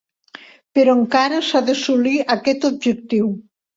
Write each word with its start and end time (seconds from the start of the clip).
Però 0.77 0.95
encara 1.01 1.41
s'ha 1.49 1.63
d'assolir 1.67 2.17
aquest 2.37 2.67
objectiu. 2.71 3.31